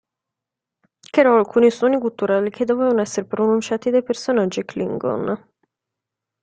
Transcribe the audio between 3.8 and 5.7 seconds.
dai personaggi klingon.